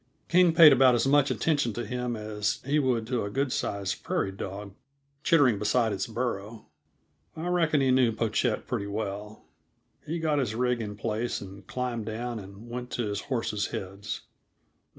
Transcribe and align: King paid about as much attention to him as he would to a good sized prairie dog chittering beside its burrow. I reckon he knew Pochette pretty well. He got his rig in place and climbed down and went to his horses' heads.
King 0.29 0.51
paid 0.55 0.73
about 0.73 0.95
as 0.95 1.05
much 1.05 1.29
attention 1.29 1.73
to 1.73 1.85
him 1.85 2.15
as 2.15 2.59
he 2.65 2.79
would 2.79 3.05
to 3.05 3.23
a 3.23 3.29
good 3.29 3.53
sized 3.53 4.01
prairie 4.03 4.31
dog 4.31 4.73
chittering 5.23 5.59
beside 5.59 5.93
its 5.93 6.07
burrow. 6.07 6.65
I 7.37 7.47
reckon 7.49 7.81
he 7.81 7.91
knew 7.91 8.11
Pochette 8.11 8.65
pretty 8.65 8.87
well. 8.87 9.43
He 10.03 10.17
got 10.17 10.39
his 10.39 10.55
rig 10.55 10.81
in 10.81 10.95
place 10.95 11.39
and 11.39 11.67
climbed 11.67 12.07
down 12.07 12.39
and 12.39 12.67
went 12.67 12.89
to 12.93 13.05
his 13.05 13.21
horses' 13.29 13.67
heads. 13.67 14.21